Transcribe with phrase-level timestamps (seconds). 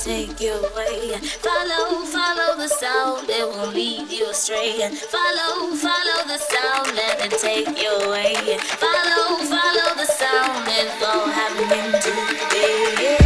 [0.00, 1.18] take you away.
[1.42, 4.78] Follow, follow the sound, it will lead you astray.
[5.10, 8.34] Follow, follow the sound, let it take you away.
[8.78, 13.18] Follow, follow the sound, it's all happening today.